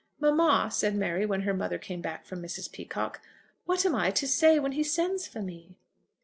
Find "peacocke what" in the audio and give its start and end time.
2.71-3.85